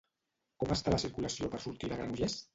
[0.63, 2.43] Com està la circulació per sortir de Granollers?